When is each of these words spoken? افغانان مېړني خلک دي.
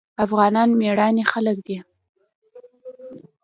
افغانان 0.25 0.69
مېړني 0.79 1.23
خلک 1.31 1.57
دي. 1.67 1.77